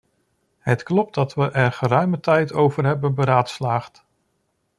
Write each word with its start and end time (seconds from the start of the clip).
Het 0.59 0.83
klopt 0.83 1.13
dat 1.13 1.33
we 1.33 1.51
er 1.51 1.71
geruime 1.71 2.19
tijd 2.19 2.53
over 2.53 2.85
hebben 2.85 3.15
beraadslaagd. 3.15 4.05